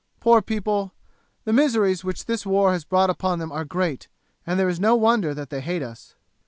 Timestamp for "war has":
2.43-2.85